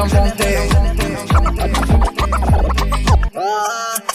[0.00, 0.04] Ah,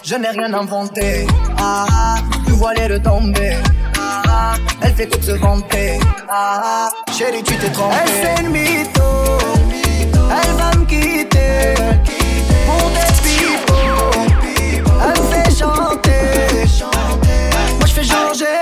[0.02, 1.28] je n'ai rien inventé.
[1.58, 2.16] Ah,
[2.46, 3.58] tu vois les retomber.
[4.00, 6.00] Ah, elle fait toute se vanter.
[6.30, 7.96] Ah, chérie, tu t'es trompée.
[8.02, 9.02] Elle fait une mytho.
[10.16, 11.74] Elle va me quitter.
[12.66, 13.04] Pour des.
[15.05, 16.50] Elle fait chanter.
[17.77, 18.52] Moi, je fais changer.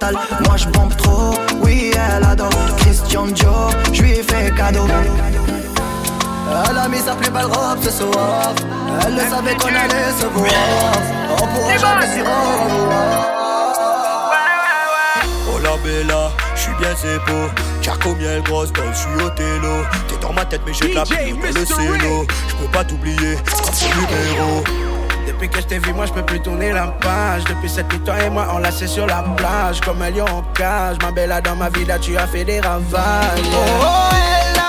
[0.00, 2.50] Moi je bombe trop, oui elle adore.
[2.76, 4.86] Christian Joe, je lui fais cadeau.
[6.70, 8.54] Elle a mis sa plus belle robe ce soir.
[9.04, 10.92] Elle le savait qu'on allait se voir.
[11.32, 13.26] On pourra jamais s'y revoir.
[15.52, 17.32] Oh la bella, je suis bien zépo.
[17.82, 19.84] Charco miel grosse comme je suis au télo.
[20.06, 23.36] T'es dans ma tête mais j'ai de la pluie dans le Je peux pas t'oublier,
[23.72, 24.62] c'est numéro.
[25.28, 27.44] Depuis que je t'ai vu, moi je peux plus tourner la page.
[27.44, 29.80] Depuis cette nuit, toi et moi on enlacés sur la plage.
[29.82, 32.60] Comme un lion en cage, ma bella dans ma vie, là tu as fait des
[32.60, 33.38] ravages.
[33.38, 33.52] Yeah.
[33.52, 34.68] Oh, oh, elle a,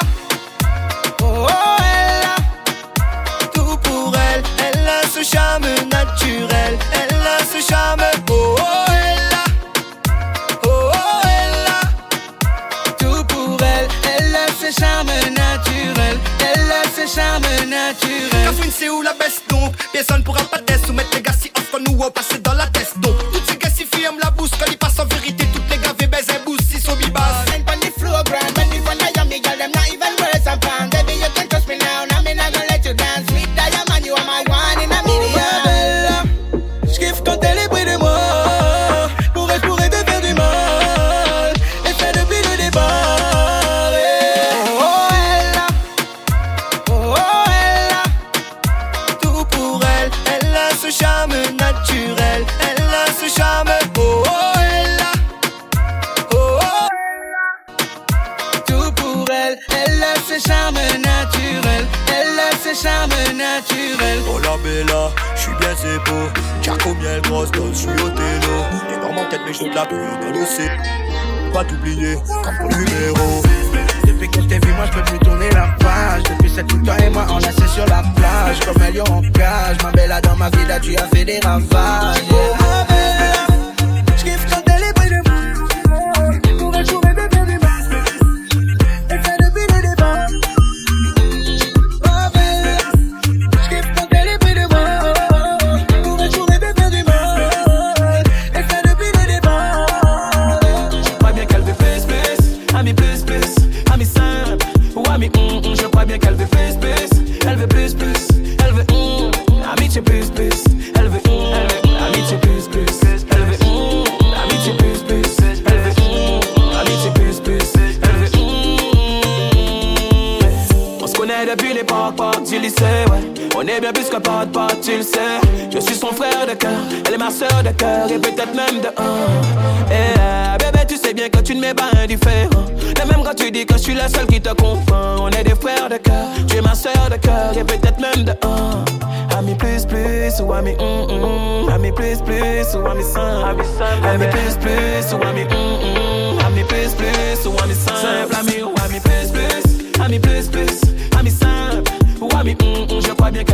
[1.23, 4.43] oh, oh, elle a, tout pour elle.
[4.67, 8.55] Elle a ce charme naturel, elle a ce charme beau.
[8.59, 9.45] Oh, oh, elle a,
[10.65, 11.81] oh, oh, elle a,
[12.99, 13.87] tout pour elle.
[14.17, 16.19] Elle a ce charme naturel,
[16.53, 18.45] elle a ce charme naturel.
[18.45, 19.13] La c'est où la
[19.99, 22.67] personne pourra pas te soumettre les gars si on offre nous au passé dans la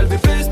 [0.05, 0.44] I'll be pleased.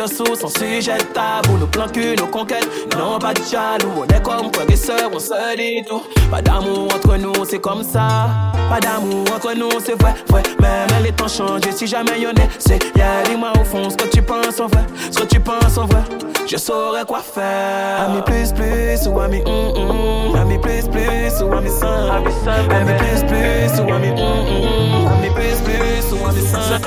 [0.00, 1.58] Dessous sans sujet tabou.
[1.58, 3.92] Nos plans cul, nos conquêtes, non pas de jaloux.
[3.98, 6.02] On est comme frères et sœurs, on se dit tout.
[6.30, 8.28] Pas d'amour entre nous, c'est comme ça.
[8.68, 10.42] Pas d'amour entre nous, c'est vrai, vrai.
[10.60, 13.22] Même les temps changent, si jamais y'en est, c'est yeah.
[13.24, 16.02] Dis-moi au fond ce que tu penses en vrai, ce que tu penses en vrai.
[16.46, 18.08] Je saurais quoi faire.
[18.08, 20.36] Ami plus plus ou ami hum hum.
[20.36, 22.10] Ami plus plus ou ami sans.
[22.10, 25.06] Ami plus plus ou ami hum hum.
[25.12, 26.80] Ami plus plus ou ami sans.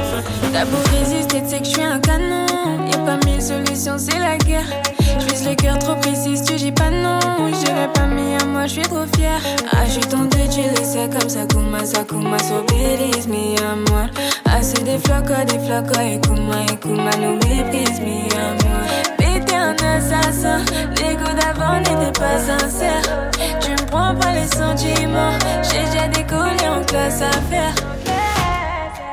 [0.52, 2.93] T'as beau résister, tu sais que je suis un canon.
[3.14, 4.66] Pas mille solutions, c'est la guerre.
[4.98, 7.20] Je le cœur trop précis, tu dis pas non.
[7.38, 9.40] J'aurais pas mis à moi, je suis trop fier.
[9.72, 14.08] Ah, je suis tombée, tu laissais comme ça, Kuma, ça, Kuma, so à moi.
[14.46, 18.02] Ah, c'est des flocos, des flocos, et Kuma, et Kuma nous méprise,
[18.34, 18.82] à moi.
[19.46, 20.62] T'es un assassin,
[20.98, 23.30] les goûts d'avant n'étaient pas sincères.
[23.62, 27.76] Tu me prends pas les sentiments, j'ai déjà décollé en classe à faire.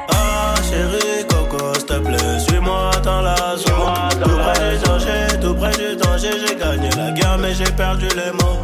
[0.08, 3.89] Ah, chérie, coco, s'il te plaît, suis-moi dans la zone.
[7.50, 8.60] Mais j'ai perdu les mots.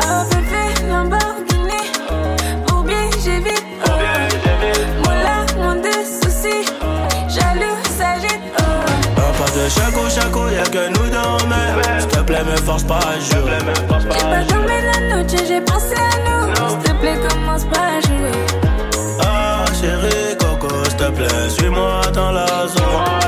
[0.00, 1.84] Ah, bébé, Lamborghini,
[2.66, 3.64] pour bien, j'ai vite.
[5.02, 6.64] Moula, mon des soucis,
[7.28, 8.40] jaloux, s'agite.
[8.58, 9.20] Oh.
[9.20, 12.84] Un pas de chaco, chaco, y'a que nous dans mais S'il te plaît, me force
[12.84, 13.58] pas à jouer.
[14.10, 16.54] J'ai pas dormi la nuit, j'ai pensé à nous.
[16.70, 18.46] S'il te plaît, commence pas à jouer.
[19.20, 23.23] Ah, chérie, coco, s'il te plaît, suis-moi dans la zone.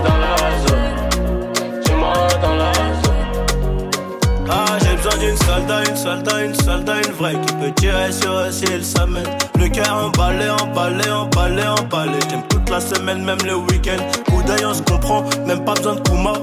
[5.57, 9.27] Soldat, une soldat, une soldat, une vraie qui peut tirer sur eux s'il s'amène.
[9.59, 12.19] Le cœur emballé, emballé, emballé, emballé.
[12.29, 13.97] J'aime toute la semaine, même le week-end.
[14.27, 16.35] Coup d'œil, on se comprend, même pas besoin de Kuma,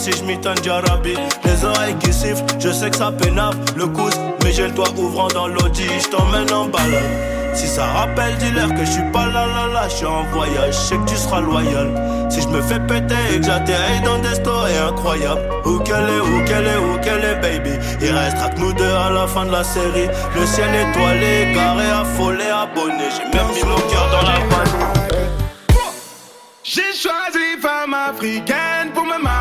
[0.00, 1.14] si je m'étonne Jarabi.
[1.44, 3.56] Les oreilles qui sifflent, je sais que ça pénave.
[3.76, 5.86] Le coude, mais j'ai le doigt ouvrant dans l'audi.
[6.02, 7.54] Je t'emmène en balade.
[7.54, 10.72] Si ça rappelle, dis-leur que je suis pas là là là, je suis en voyage,
[10.72, 11.88] je sais que tu seras loyal.
[12.30, 16.20] Si je me fais péter et que j'atterris dans des stories incroyables, où qu'elle est,
[16.20, 17.72] où qu'elle est, où qu'elle est, baby.
[18.00, 20.08] Il restera que nous deux à la fin de la série.
[20.34, 23.08] Le ciel étoilé, carré, affolé, abonné.
[23.16, 25.00] J'ai même mis mon cœur dans la panne.
[26.62, 29.39] J'ai choisi femme africaine pour me marier,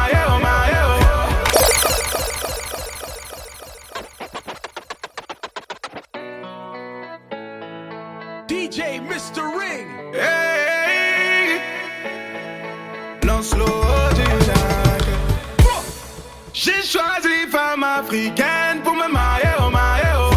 [17.50, 20.32] femme africaine pour me marier, oh marier, oh.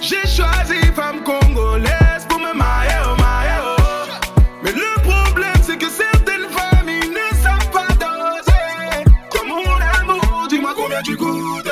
[0.00, 4.36] J'ai choisi femme congolaise pour me marier, oh marier, oh.
[4.62, 9.04] Mais le problème, c'est que certaines familles ne savent pas doser.
[9.30, 9.64] Comme mon
[10.00, 11.70] amour, dis-moi combien tu coûtes.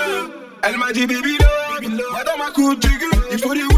[0.62, 3.25] Elle m'a dit, baby, love, dans ma coupe, tu gueules.
[3.32, 3.70] Il faut des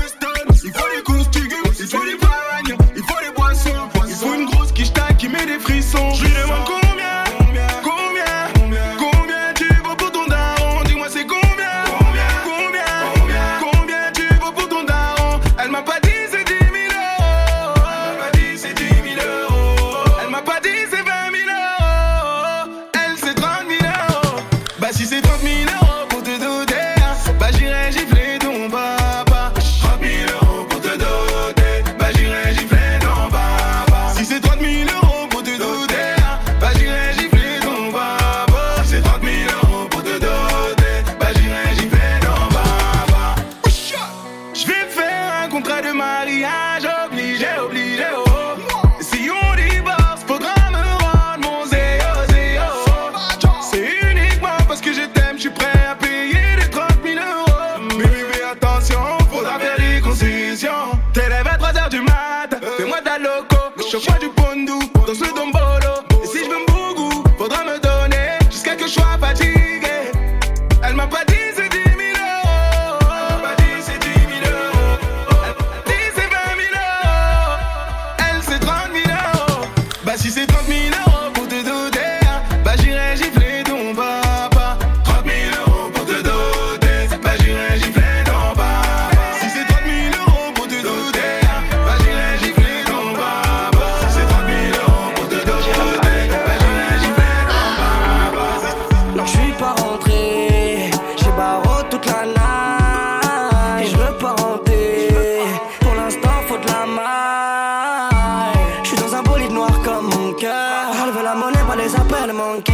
[111.23, 112.73] la monnaie, pas les appels manqués.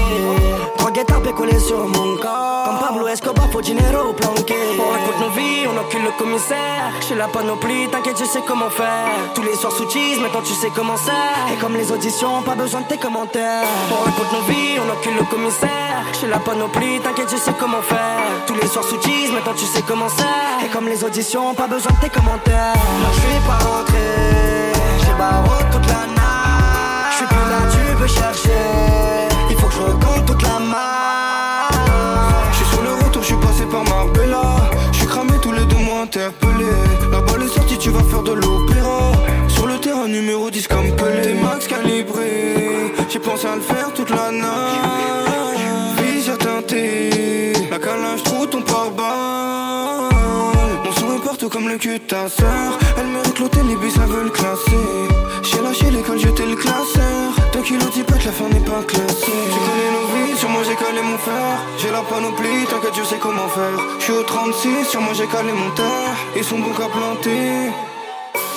[0.78, 2.64] Drogue et tapé sur mon corps.
[2.64, 4.54] Comme Pablo Escobar, faut dinero planqué.
[4.78, 6.92] On raconte nos vies, on encule le commissaire.
[7.00, 9.10] J'suis la panoplie, t'inquiète, je sais comment faire.
[9.34, 11.52] Tous les soirs sous cheese, maintenant tu sais comment c'est.
[11.52, 13.64] Et comme les auditions, pas besoin de tes commentaires.
[13.90, 16.04] On raconte nos vies, on encule le commissaire.
[16.12, 18.22] J'suis la panoplie, t'inquiète, je sais comment faire.
[18.46, 20.66] Tous les soirs sous cheese, maintenant tu sais comment c'est.
[20.66, 22.74] Et comme les auditions, pas besoin de tes commentaires.
[23.02, 23.10] Non,
[23.46, 26.17] pas rentré, j'ai barreau toute la nuit.
[29.50, 31.68] Il faut que je recompte toute la main.
[32.50, 34.56] Je suis sur le retour, je suis passé par Marbella.
[34.92, 36.66] Je suis cramé tous les deux mois interpellé.
[37.12, 39.12] La balle est sortie, tu vas faire de l'opéra.
[39.48, 41.22] Sur le terrain, numéro 10 comme Pelé.
[41.22, 42.92] T'es max calibré.
[43.10, 46.02] J'ai pensé à le faire toute la night.
[46.02, 47.52] Visage teinté.
[47.70, 50.08] La calage trouve ton pare-balles.
[51.06, 52.78] Mon est partout comme le cul de ta sœur.
[52.98, 54.86] Elle mérite l'hôtel, les bus, ça veut le classer.
[55.42, 56.97] J'ai lâché l'école, j'étais le classeur.
[57.68, 59.26] Kilos pète, la fin n'est pas classée.
[59.52, 61.58] Tu connais nos vies, sur moi j'ai calé mon fer.
[61.76, 63.78] J'ai la panoplie, t'inquiète, je sais comment faire.
[63.98, 66.16] Je suis au 36, sur moi j'ai calé mon terre.
[66.34, 67.68] Ils sont bons qu'à planter.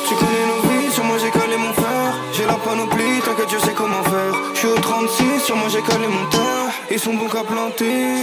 [0.08, 2.08] Tu connais nos vies, sur moi j'ai calé mon fer.
[2.32, 4.34] J'ai la panoplie, t'inquiète, je sais comment faire.
[4.54, 6.72] Je suis au 36, sur moi j'ai calé mon terre.
[6.90, 8.16] Ils sont bons qu'à planter.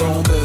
[0.00, 0.40] tomber.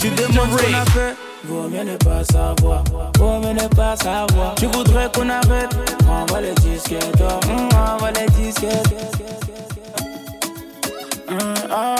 [0.00, 0.48] Tu demandes
[1.70, 2.84] mieux ne pas savoir,
[3.18, 4.54] vaut mieux ne pas savoir.
[4.56, 5.70] Tu voudrais qu'on arrête?
[6.08, 8.26] Envoie les disquettes, les
[11.70, 11.94] ah.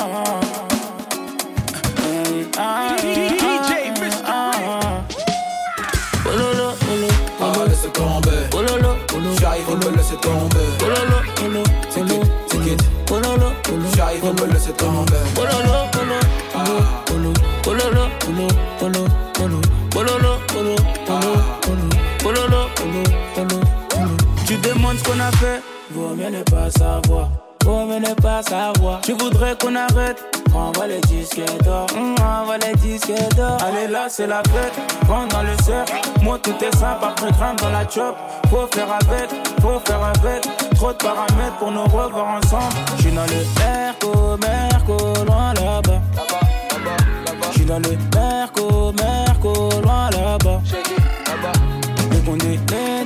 [2.58, 3.39] Ah.
[8.02, 8.20] Ah.
[9.40, 10.66] J'arrive, on me laisse tomber.
[10.80, 11.42] oh lolo, oh
[11.98, 12.22] lolo,
[12.78, 13.48] lolo.
[13.96, 15.22] j'arrive, on me laisse tomber.
[15.34, 15.90] Polo, polo.
[24.46, 27.30] Tu demandes ce qu'on a fait, vaut mieux ne pas savoir,
[27.66, 29.00] mieux ne pas savoir.
[29.02, 30.22] Tu voudrais qu'on arrête,
[30.54, 33.58] envoie les disquettes d'or, hum, envoie les disquettes d'or.
[33.62, 34.74] Allez là, c'est la fête,
[35.08, 38.16] rentre dans le cercle, moi tout est simple, après grimpe dans la chop.
[38.50, 42.74] Faut faire avec, faut faire avec, trop de paramètres pour nous revoir ensemble.
[42.98, 46.00] J'suis dans le Merco, Merco, loin là-bas.
[47.52, 50.60] J'suis dans le Merco, Merco, loin là-bas.
[52.10, 52.58] Les condamnés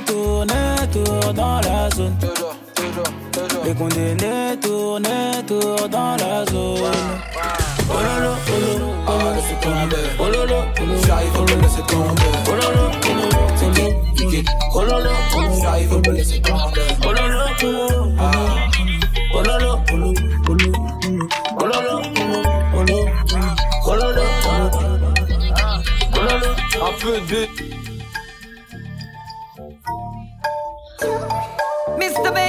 [0.05, 0.47] tournent,
[0.91, 2.15] tournent dans la zone.
[3.67, 5.07] Et qu'on détourne,
[5.47, 6.81] tour dans la zone.
[7.89, 10.05] Oh lolo, oh lolo, oh laisse tomber.
[10.19, 10.59] Oh lolo,
[11.07, 12.31] j'arrive, oh laisse tomber.
[12.47, 12.85] Oh lolo,
[13.55, 15.13] c'est bon, kick Oh lolo,
[15.61, 15.93] j'arrive.
[15.93, 16.11] Oh oh
[17.05, 17.25] oh oh
[26.81, 27.41] un peu de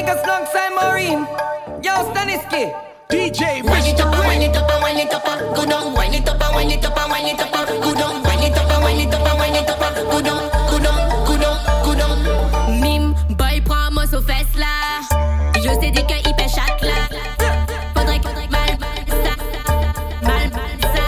[0.07, 0.15] Mr.
[0.15, 1.27] Vegas alongside Maureen.
[1.83, 2.73] Yo, Staniski.
[3.09, 5.95] DJ Wind it up and wind it up and wind it up and go down.
[5.95, 8.23] Wind it up and wind it up and wind it up and go down.
[8.23, 10.79] Wind it up and wind it up and wind it up and go down, go
[10.79, 12.81] down, go down, go down.
[12.81, 15.01] Mime, boy, prends-moi aux fesses là.
[15.55, 17.09] Je sais dire que il pêche chatte là.
[17.95, 19.35] Faudrait que mal, ça,
[20.23, 20.51] mal,
[20.83, 21.07] ça.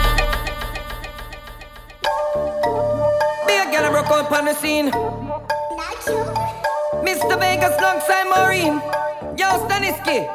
[3.47, 4.91] Big girl broke up on the scene.
[7.39, 7.41] Mr.
[7.41, 8.81] Vegas alongside Maureen.
[9.37, 10.27] Yo, Staniski.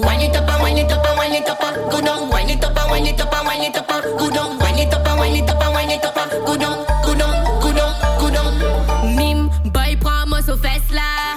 [0.00, 2.28] Wind it up and wind it up and wind it up and go down.
[2.28, 4.58] Wind it up and wind it up and wind it up and go down.
[4.58, 7.14] Wind it up and wind it up and wind it up and go down, go
[7.14, 9.16] down, go down, go down.
[9.16, 11.36] Mime, boy, prends-moi aux fesses là.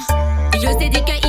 [0.54, 1.23] Je sais dire que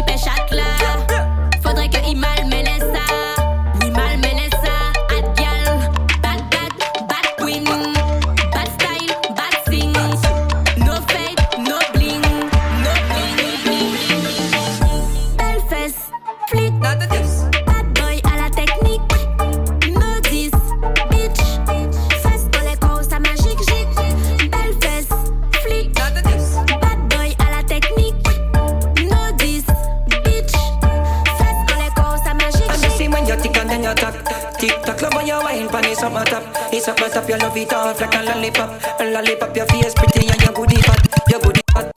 [34.65, 36.43] Tick tock, love on your wine, pan it's up my top.
[36.73, 38.71] It's up my top, you love it all, like a lollipop.
[38.99, 41.93] A lollipop, your face pretty and your booty fat, your booty fat.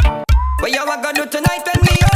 [0.60, 2.07] What you a gonna do tonight when me?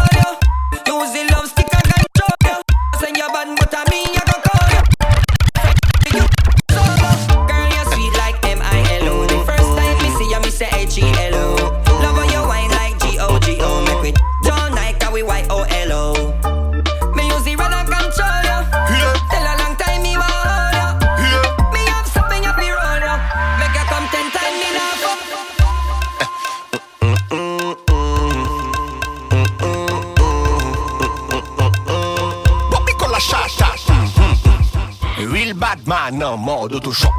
[36.11, 37.13] Man en mode autochoc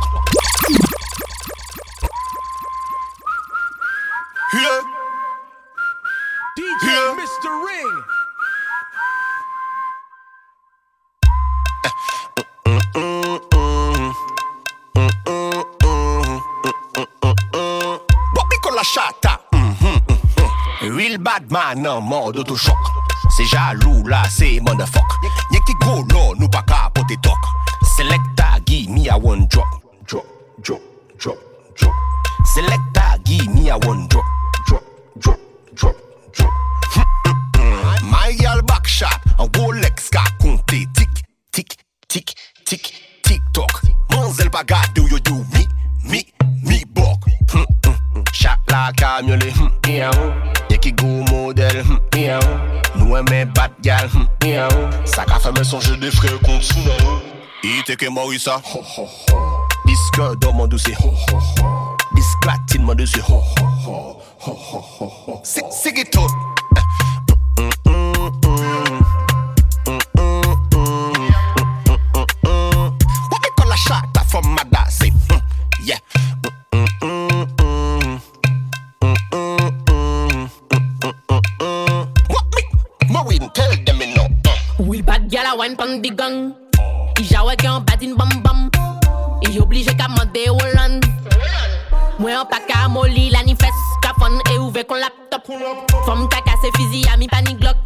[4.55, 4.81] Yeah.
[6.57, 7.15] DJ Yeah.
[7.17, 7.51] Mr.
[7.67, 8.03] Ring.
[18.83, 20.97] Chata Mhm, mhm.
[20.99, 22.77] Real bad man en mode autochoc
[23.37, 25.05] C'est jaloux là, c'est motherfuck
[25.53, 25.73] Y'a qui
[26.39, 27.17] nous pas capoter
[27.97, 28.42] Selecta, give
[29.03, 29.67] me a one drop,
[30.07, 30.25] drop,
[30.61, 30.81] drop,
[31.19, 31.39] drop,
[31.75, 31.95] drop.
[32.55, 34.25] Selector, give me a one drop,
[34.67, 34.85] drop,
[35.19, 35.39] drop,
[35.75, 35.97] drop,
[36.33, 36.51] drop.
[37.57, 38.11] Hmm.
[38.11, 40.87] My girl back shot, a Rolex ka compté.
[40.95, 41.09] Tic,
[41.51, 41.77] tic,
[42.09, 42.93] tic, tic,
[43.23, 43.83] tic toc.
[44.11, 45.67] Manzel pas garde, do you do me,
[46.05, 46.25] me,
[46.63, 47.25] me bok?
[47.51, 49.55] Hmm, hmm, shot la camiolet,
[50.73, 52.47] Yè ki go model, oh.
[52.97, 54.79] nou e men bat gal oh.
[55.05, 56.33] Sa ka fèmè son jè de frè
[57.83, 58.61] vérité que Morissa.
[59.87, 60.95] Disque d'or mon dossier.
[62.15, 63.23] Disque platine mon dossier.
[65.43, 66.21] C'est qui tout?
[74.31, 75.41] From my dad, say, mm,
[75.85, 75.99] yeah.
[76.73, 78.21] Mm, mm, mm,
[79.03, 82.09] mm, mm, mm, mm, mm, mm, mm.
[83.11, 83.39] What me?
[83.53, 84.17] Tell them me
[84.79, 86.62] We bad gyal a wine pon the gang.
[87.53, 88.71] wèk an badin bam bam
[89.45, 91.05] E oblije ka mande Holland
[92.19, 95.45] Mwen an pa ka moli la ni fes Ka fon e ouve kon laptop.
[96.07, 97.77] Fom ka kase fizi a mi panik glok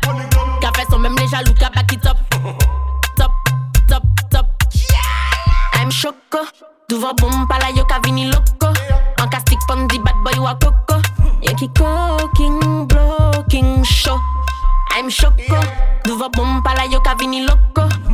[0.62, 2.18] Ka fes an mèm le jalou ka baki top.
[3.18, 3.32] Top,
[3.88, 4.46] top, top.
[5.74, 6.46] I'm choko
[6.88, 8.70] Douvan bom pala yo ka vini loko.
[9.18, 11.02] An ka stik pon di bad boy wakoko
[11.42, 14.20] Yon ki koking, blocking, show.
[14.94, 15.58] I'm choko
[16.04, 18.05] Douvan bom pala yo ka vini loko.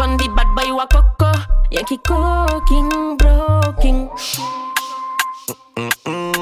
[0.00, 1.28] Pandi bad boy wa koko
[1.68, 4.08] Yaki cooking, broking
[5.76, 6.39] mm -mm -mm.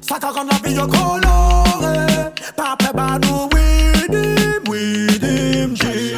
[0.00, 2.32] Satan comme la vie colorée.
[2.56, 6.14] Papa, bah nous, with him, with him, G.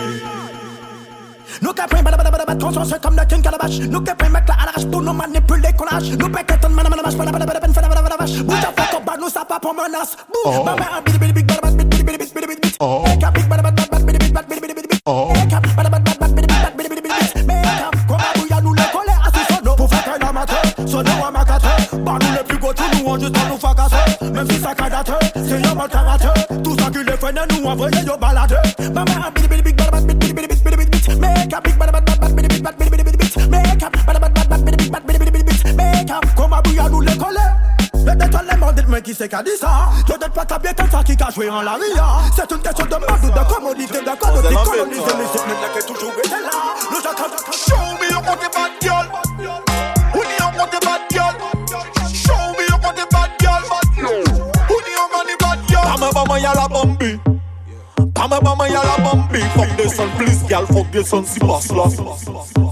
[1.62, 3.78] Nous qui prenons bada bada bada bada conscience comme le king calabash.
[3.80, 6.10] Nous qui prenons mettre la à l'arrache pour nous manipuler qu'on lâche.
[6.18, 8.42] Nous pétons ton manamana vache, bada bada bada bada bada bada vache.
[8.42, 10.16] Bouge à fond, bah nous ça pas pour menace.
[10.44, 12.76] Bouge, ma mère, bidi bidi bidi bada bada bidi bidi bidi bidi bidi bidi.
[12.80, 14.88] Make big bada bada bada bidi bidi bada bidi bidi bidi.
[14.88, 17.46] Make up, bada bada bada bidi bidi bidi bidi bidi.
[17.46, 19.74] Make up, comme à bouillir nous le coller à ce sono.
[19.76, 21.35] Pour faire un amateur, sono amateur
[23.16, 26.90] gros tout nous juste en nous fracasseur Même si ça cadateur C'est mal Tout ça
[26.90, 30.76] qui les freine nous envoyer balade Maman bidi bidi bidi bada bada bidi bidi bidi
[30.76, 34.90] bidi bidi Make up big bidi bidi bada bidi bidi bidi Make up bidi bidi
[34.90, 37.40] bada bidi bidi bidi Make up comme à bouillard nous le coller
[38.06, 39.88] le détoilement dites-moi qui c'est dit ça
[40.32, 43.30] pas comme ça qui a joué en la ria C'est une question de mode ou
[43.30, 46.50] de commodité, de commodité colonisée Mais c'est une qui a toujours été là
[46.92, 49.25] Nous attendons Show me your body bad girl.
[58.28, 61.70] Mama mama yal a bambi Fok de son plis Gyal fok de son si bas
[61.70, 61.86] la.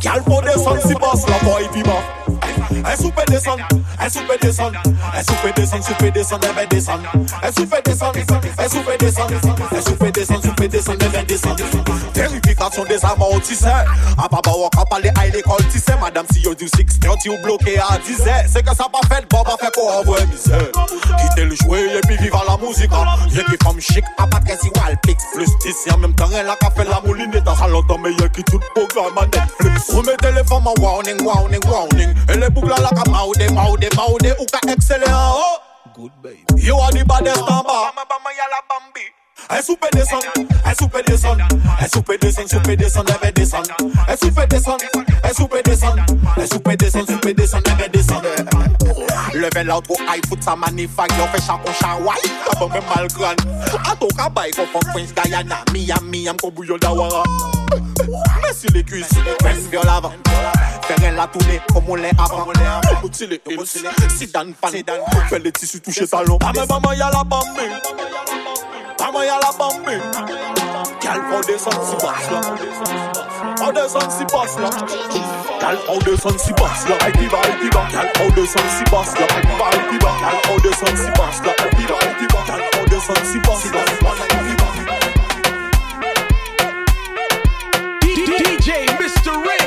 [0.01, 2.24] Gyal fok de son si bas la Boy di ma.
[2.87, 3.67] Elle soupe descendre,
[4.01, 4.83] elle soupe descendre
[5.17, 8.13] Elle soupe descendre, soupe descendre, elle va descendre Elle soupe descendre,
[8.59, 9.33] elle soupe descendre
[9.73, 11.65] Elle soupe descendre, soupe descendre, elle va descendre
[12.15, 13.85] Vérification des amortisseurs
[14.19, 15.97] A pas bawa ka pale à l'école tu sais.
[16.01, 19.27] Madame si yo du 6 30 ou bloqué à 10 C'est que ça pas fait
[19.31, 20.69] bon pas fait quoi envoyer misère.
[21.21, 22.91] Quitter le jouet et puis vivre la musique
[23.31, 26.49] Y'a qui femme chic à pas qu'elle si Walpix Plus 10 en même temps elle
[26.49, 29.91] a qu'à faire la mouline dans sa longtemps mais y'a qui tout programme à Netflix.
[29.95, 32.15] Remettez les femmes en warning, warning, warning.
[32.33, 35.61] Et les boucles là qu'à maude, maude, maude Ou qu'à exceller en haut
[35.95, 36.63] Good baby.
[36.63, 37.93] You are the baddest en bas
[38.37, 39.07] Y'a la bambi.
[39.51, 40.25] Elle soupe descendre,
[40.65, 41.47] elle soupe descendre,
[41.81, 43.71] elle soupe descendre, soupe descendre, elle va descendre.
[44.09, 44.85] Elle soupe descendre,
[45.23, 46.07] elle soupe descendre,
[46.37, 48.29] elle soupe descendre, soupe descendre, elle va descendre.
[49.35, 52.21] Level out go high foot sa manifag Yo fe chan kon chan wai
[52.53, 53.35] Aba men mal gran
[53.91, 55.65] Ato ka bay kon fon French Guyana.
[55.73, 57.25] Miami am kon bouillon dawara
[58.43, 59.09] Messi les cuisses
[59.41, 60.13] Press viol avant
[60.87, 62.47] Faire la tournée comme on l'est avant.
[63.01, 63.65] Bouti les hills
[64.11, 64.73] Zidane fan.
[65.31, 67.69] Fait les tissus toucher salon Ame maman y'a la bambi
[69.01, 69.97] Maman y'a la bambi
[71.03, 72.41] Gal faut descendre si basse là.
[73.57, 74.71] Faut descendre si basse là.
[75.61, 76.97] Gal faut descendre si basse là.
[77.05, 79.27] Aïe diva, aïe diva Gal faut descendre si basse là.
[79.35, 81.53] Aïe diva, aïe diva Gal faut descendre si basse là.
[81.63, 83.81] Aïe diva, aïe diva Gal faut descendre si basse là.
[88.05, 88.69] DJ
[88.99, 89.33] Mr.
[89.45, 89.64] Ring.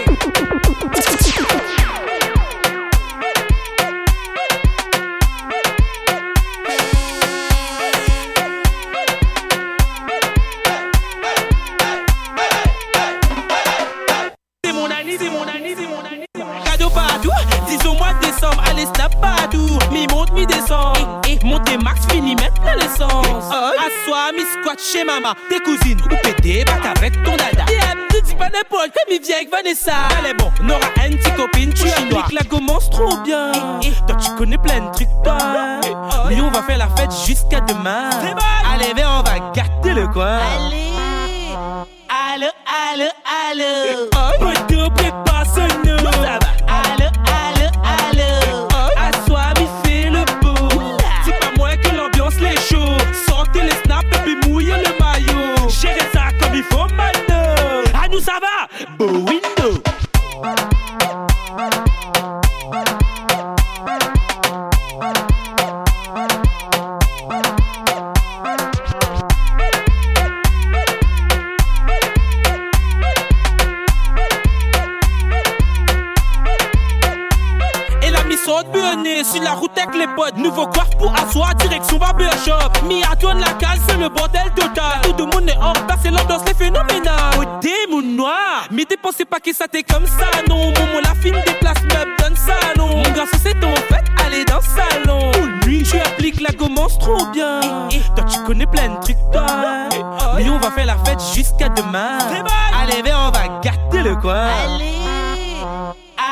[24.47, 27.65] Squat chez maman, tes cousines, ou pété, bac avec ton dada.
[27.69, 29.93] Yeah, tu dis pas n'importe comme il vient avec Vanessa.
[30.27, 33.51] Est bon, Nora, un petit copine, tu appliques la commence trop bien.
[34.07, 35.37] Toi, tu connais plein de trucs, toi.
[36.29, 38.09] Mais on va faire la fête jusqu'à demain.
[38.73, 40.39] Allez, viens, on va gâter le coin.
[40.39, 40.87] Allez.
[42.09, 43.09] Allô, allô,
[43.49, 44.09] allô.
[44.13, 45.45] Oh, prépare
[78.47, 78.67] saute
[79.23, 80.37] sur la route avec les potes.
[80.37, 82.71] Nouveau coiffe pour asseoir, direction barbershop.
[82.87, 85.01] Mi à toi de la case, c'est le bordel total.
[85.03, 87.33] Tout le monde est en retard, c'est l'ambiance, les phénoménal.
[87.37, 88.67] Oh, démon noir.
[88.71, 90.67] Mais dépensez pas que ça t'est comme ça, non.
[90.67, 92.87] Momo, la fine déplace meuble, donne ça, non.
[92.87, 95.31] Mon garçon, c'est ton fait, allez dans le salon.
[95.65, 97.59] Lui, tu appliques la commence trop bien.
[98.15, 99.45] Toi, tu connais plein de trucs, toi.
[100.37, 102.17] Mais on va faire la fête jusqu'à demain.
[102.81, 104.47] Allez, viens, on va gâter le coin.
[104.63, 105.16] Allez.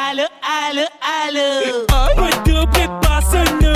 [0.08, 1.86] Allô, allô, allô.
[2.44, 3.74] Te prépare ce nœud.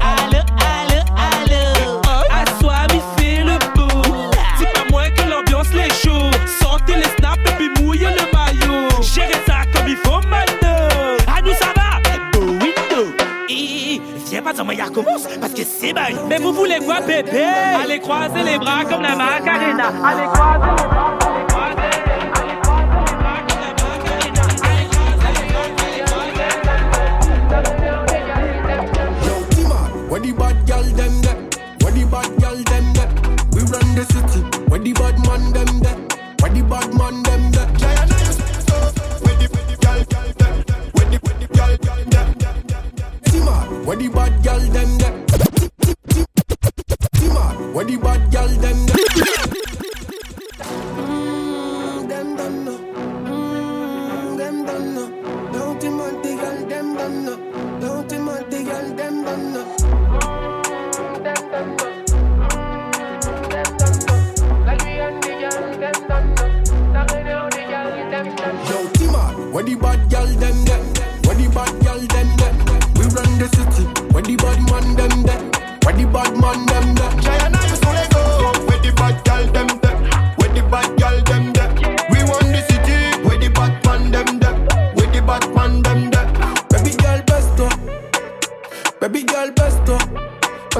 [0.00, 2.00] Allô, allô, allô.
[2.30, 4.32] Assois, mi fait le beau.
[4.58, 6.30] C'est pas moi que l'ambiance les chaud.
[6.60, 8.88] Sortez les snaps et puis mouillez le maillot.
[9.02, 10.88] Gérez ça comme il faut maintenant.
[11.32, 12.00] À nous, ça va.
[12.32, 13.12] Beau window.
[13.48, 16.16] Eh, Viens pas dans ma commence parce que c'est bail.
[16.28, 17.46] Mais vous voulez quoi, bébé?
[17.80, 19.92] Allez croiser les bras comme la Macarena.
[20.04, 21.12] Allez croiser les bras.
[21.54, 22.01] Where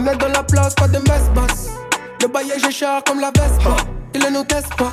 [0.02, 1.68] On est dans la place, pas de messe basse.
[2.20, 3.76] Le baillet, j'ai cher comme la Vespa.
[4.14, 4.90] Il ne nous teste pas.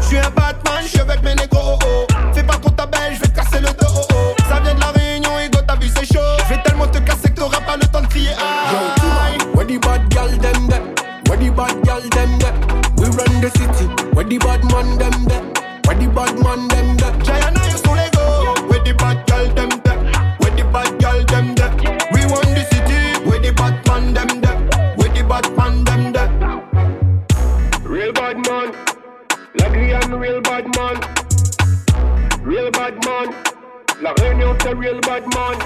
[0.00, 1.78] Je suis un Batman, je suis avec mes négros.
[1.84, 2.06] Oh, oh.
[2.34, 3.86] Fais pas contre ta belle, je vais te casser le dos.
[3.94, 4.42] Oh, oh.
[4.48, 6.18] Ça vient de la réunion, Ego, t'as vu, c'est chaud.
[6.48, 8.30] Je vais tellement te casser que t'auras pas le temps de crier.
[8.30, 9.38] Aïe.
[9.54, 10.82] Where the bad gal them there?
[11.28, 12.38] Where the bad gal them?
[12.98, 13.86] We run the city.
[14.14, 15.17] Where the bad man them
[34.88, 35.58] real bad man.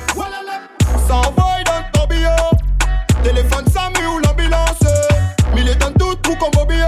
[1.06, 2.30] Ça envoie dans ton bio.
[3.22, 4.82] Téléphone Samy ou l'ambulance.
[5.54, 6.86] Militant tout trou comme Bobio.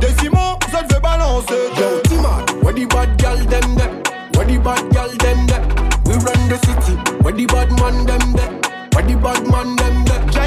[0.00, 1.70] Décimon, ça te fait balancer.
[1.78, 3.90] Yo, T-Man, where the bad gal them there?
[4.34, 5.62] Where the bad gal them there?
[6.06, 6.96] We run the city.
[7.22, 8.50] Where the bad man them there?
[8.94, 10.39] Where the bad man them there?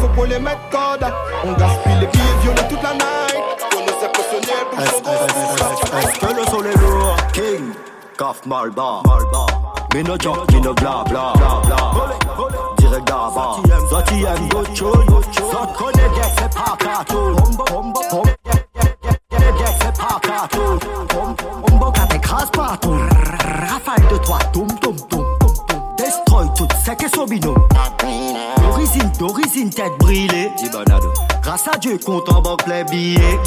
[0.00, 1.06] Faut pour les mettre code.
[1.44, 3.44] On gaspille les billets violets toute la night.
[3.76, 5.98] On nous impressionner pour gros.
[5.98, 7.16] Est-ce que le sol est lourd?
[7.32, 7.72] King,
[8.18, 9.02] Kaf Malba,
[9.94, 11.76] Me no jump, me no bla bla bla bla.
[12.78, 14.92] Direct d'avant, Zoti aime Gochon.
[15.50, 17.36] Zot connaît bien, c'est pas cartoon.
[19.30, 20.78] Connaît bien, c'est pas cartoon.
[21.72, 22.98] Ombo quand t'écrases partout.
[23.66, 24.87] Rafale de toi, toum toum
[26.88, 27.54] c'est que Sobino.
[28.62, 30.50] D'origine, d'origine, tête brûlée.
[31.48, 33.38] Grâce à Dieu, compte en banque les billets.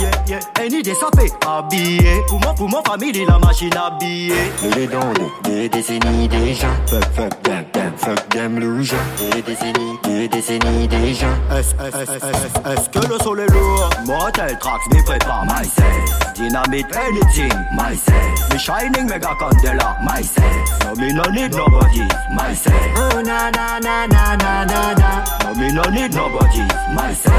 [0.66, 2.24] Une idée, ça fait habillé.
[2.28, 4.34] Pour mon, pour mon famille, la machine habillée.
[4.76, 6.66] Les dents des décennies déjà.
[6.88, 8.94] Fuck, fuck them, them, fuck them louche.
[9.36, 11.28] Des décennies, des décennies déjà.
[11.56, 13.90] Est-ce est-ce- est-ce- est-ce que le sol est lourd?
[14.08, 16.34] Mortel tracks, me prépare myself.
[16.34, 18.50] Dynamite, anything, myself.
[18.52, 20.46] Me shining, mega candela, myself.
[20.86, 22.76] No, me no need nobody, myself.
[22.98, 25.24] Oh na na na na na na na.
[25.46, 26.62] No, me no need nobody,
[26.96, 27.36] myself.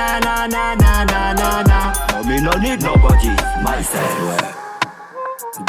[0.00, 1.92] Oh na na na na na na na.
[2.12, 3.28] No, me no need nobody,
[3.62, 4.56] myself.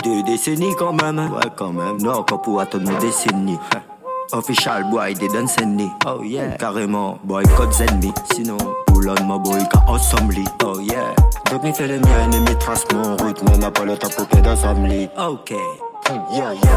[0.03, 1.19] Deux décennies quand même.
[1.33, 1.97] Ouais, quand même.
[1.97, 3.59] Non, pas pour attendre une décennie.
[4.31, 5.89] Official boy, they don't send me.
[6.05, 6.55] Oh yeah.
[6.57, 8.13] Carrément, boycott ennemis.
[8.33, 10.45] Sinon, pull on my boy, ka assembly.
[10.63, 11.13] Oh yeah.
[11.51, 13.47] Donc me fait le mien et me trace mon rythme.
[13.53, 14.27] On n'a pas le temps pour.
[15.27, 15.53] Ok.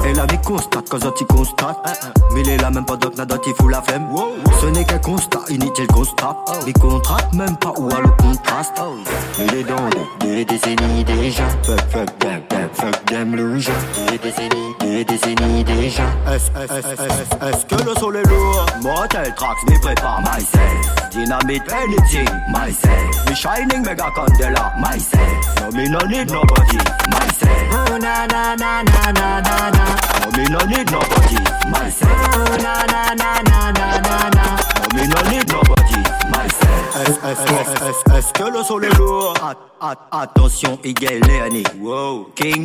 [0.05, 1.79] Et la vie constate quand tu constate
[2.33, 4.07] Mais il est là même pas donc n'a il fout la flemme
[4.61, 8.81] Ce n'est qu'un constat, inutile constat Mais contracte même pas où à le contraste
[9.53, 9.91] Les dents
[10.35, 11.45] des décennies déjà.
[11.63, 13.69] Fuck, fuck them, them, fuck them louche.
[14.11, 16.05] Des décennies, des décennies déjà.
[16.27, 18.67] Est-ce que le sol est lourd?
[18.83, 20.94] Mortel tracks, me prépare myself.
[21.15, 23.29] Dynamite, anything, myself.
[23.29, 25.61] Me shining, mega candela, myself.
[25.61, 26.77] No, me no need nobody,
[27.09, 27.71] myself.
[27.71, 29.85] Oh na na na na na na na.
[30.21, 31.39] No, me no need nobody,
[31.71, 32.11] myself.
[32.35, 34.45] Oh na na na na na na na.
[34.75, 36.01] No, me no need nobody,
[36.35, 37.25] myself.
[38.17, 39.35] Est-ce que le sol est lourd?
[39.41, 41.63] At- at- Attention, Igel Léani.
[41.81, 42.65] Wow, King,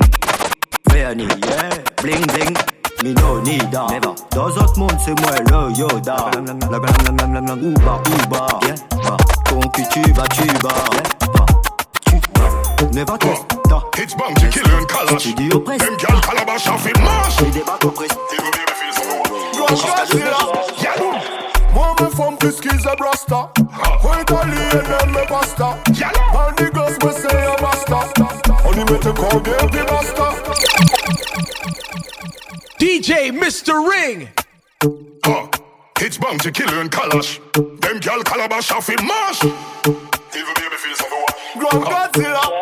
[0.90, 1.70] Verni, yeah.
[2.02, 2.58] Bling bling.
[3.04, 3.90] Me no need that.
[3.92, 4.14] Never.
[4.32, 6.18] Dans autres mondes, c'est moi le Yoda.
[6.36, 7.74] La blam blam blam blam blam.
[7.74, 8.48] Ouba, ouba.
[8.64, 8.76] Yeah.
[9.04, 9.18] Bah.
[9.50, 10.70] Concu, tu vas, tu vas.
[10.94, 11.28] Yeah.
[11.34, 11.46] Bah.
[12.06, 12.92] Tu vas.
[12.94, 13.46] Never test.
[14.02, 15.24] It's bounty, killer and calash.
[15.24, 15.80] Tu dis au presse.
[15.80, 17.40] Them gal calabash off in mash.
[17.42, 18.18] Les débats au presse.
[21.74, 23.52] Moi me femme plus qu'ils a brasta
[24.02, 25.78] Quand italien même me pasta
[26.58, 28.00] the gosse me say a basta
[28.66, 30.34] On y mette combien puis basta
[32.80, 33.88] DJ Mr.
[33.88, 34.30] Ring.
[35.24, 35.48] Uh,
[36.02, 37.40] it's bounty, killer and calash.
[37.82, 39.44] Them gal calabash off in mash.
[39.46, 41.10] Even baby feels some
[41.60, 42.60] Grand Godzilla.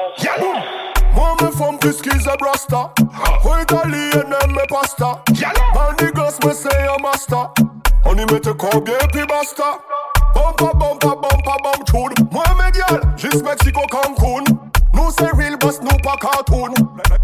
[1.16, 2.94] Moi me femme plus qu'ils a brasta
[3.42, 5.24] Quand italien même me pasta
[5.74, 7.50] Man the gosse me say a master
[8.06, 9.80] On y mette combien puis basta.
[10.36, 12.28] Bumpa bumpa bumpa bum tune.
[12.32, 14.44] Moi me gal, juste Mexico Cancun.
[14.94, 16.74] Nous c'est real boss, nous pas cartoon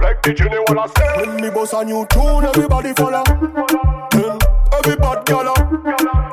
[0.03, 3.23] Like the Jenny Walla say When me boss a new tune, everybody follow
[4.11, 4.37] Then
[4.77, 5.55] every bad gala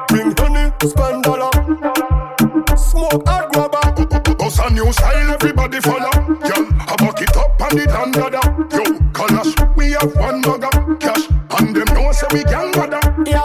[0.09, 1.51] Bring honey, spend dollar
[2.77, 3.91] Smoke hard grabber
[4.41, 6.11] Bust a new style, everybody follow.
[6.11, 8.41] Girl, I back it up and it and dada.
[8.73, 10.99] Yo, calash, we have one bugger.
[10.99, 11.29] Cash,
[11.59, 13.01] and them know say we can gather.
[13.27, 13.45] Yeah.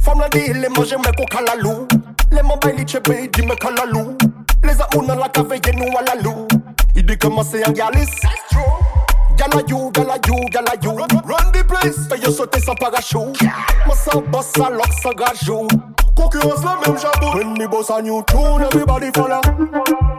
[0.00, 1.88] Femme eh, la dit, les manger me ko kalalou.
[2.30, 4.16] Les mobiles li chebe, di me kalalou.
[4.62, 6.46] Les amouna la cave, ye nous à la lou.
[6.94, 8.06] Il dit comment c'est un galis.
[9.42, 10.92] Gala you, gala you, gala you.
[10.92, 13.42] Run the place, fais sauter sans parachute.
[13.86, 15.66] Moi sans boss, ça lock, ça gajou.
[16.14, 17.36] Concurrence la même jabou.
[17.36, 19.40] When me boss a new tune, everybody follow.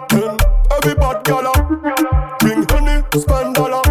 [0.10, 0.36] Then
[0.76, 1.54] every bad gala.
[2.40, 3.82] Bring honey, spend dollar.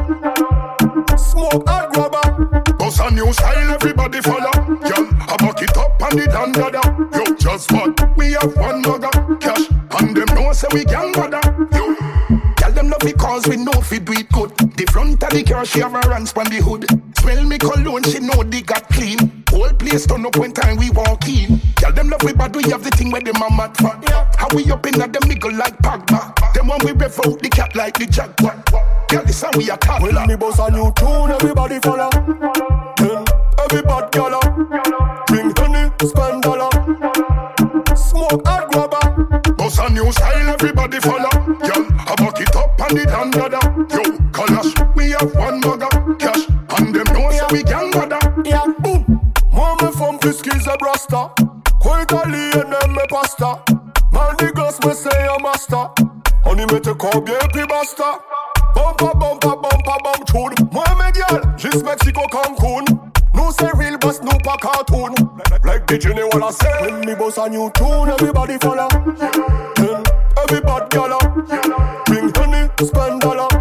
[1.16, 3.10] Smoke hard grabber.
[3.12, 4.52] new style, everybody follow.
[4.84, 7.08] Girl, I buck it up and it and dada.
[7.14, 8.18] Yo, just what?
[8.18, 9.08] We have one mugger,
[9.40, 9.66] cash,
[9.98, 11.40] and them know say we can bother.
[11.72, 11.94] Yo,
[12.62, 14.52] Tell them love it cause we know fi do it good.
[14.74, 16.88] The front of the car, she have her hands on the hood.
[17.18, 19.44] Smell me cologne, she know they got clean.
[19.50, 21.60] Whole place turn up when time we walk in.
[21.76, 23.92] Tell them love we bad, we have the thing where them a mad for.
[24.38, 26.32] How we up in at the middle like Pagba.
[26.54, 28.56] Them when we rev out the cat like the jaguar.
[29.08, 30.00] Girl, this how we a talk.
[30.00, 32.08] When me boss a new tune, everybody follow.
[32.96, 33.24] Then
[33.60, 34.40] everybody gala.
[35.28, 36.72] Bring honey, spend dollar.
[37.94, 39.52] Smoke hot grabber.
[39.52, 41.30] Boss a new style, everybody follow.
[41.60, 44.01] Girl, I back it up and it and
[45.22, 48.18] have one mugger, cash, and them know say we can bother.
[48.44, 49.22] Yeah, boom.
[49.80, 51.30] Me femme puisqu'ils est brasta.
[51.80, 53.62] Quoi italien aime me pasta.
[54.12, 55.90] Man the gosse me say a master.
[56.44, 58.18] On y mette combien puis basta.
[58.74, 60.68] Bumpa bumpa bumpa bum tune.
[60.72, 62.84] Moi me gal, juste Mexico Cancun.
[63.34, 65.14] Nous c'est real boss, nous pas cartoon.
[65.64, 66.68] Like the Jenny wanna say.
[66.80, 68.88] When me boss a new tune, everybody follow.
[69.76, 70.02] Then
[70.42, 71.18] everybody gala.
[71.18, 73.51] Uh, bring honey, spend dollar.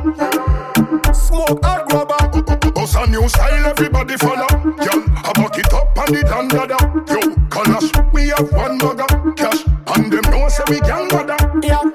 [3.12, 4.48] New style, everybody follow.
[4.48, 6.78] Girl, I back it up and it dada.
[7.12, 7.20] Yo,
[7.50, 11.60] Kalash, we have one mugger, cash, and them know say we can bother.
[11.62, 11.91] Yeah.